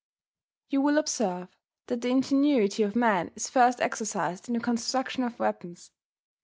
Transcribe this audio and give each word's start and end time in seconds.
You 0.71 0.81
will 0.81 0.97
observe 0.97 1.55
that 1.85 2.01
the 2.01 2.09
ingenuity 2.09 2.81
of 2.81 2.95
man 2.95 3.29
is 3.35 3.51
first 3.51 3.79
exercised 3.79 4.47
in 4.47 4.55
the 4.55 4.59
construction 4.59 5.21
of 5.23 5.37
weapons. 5.37 5.91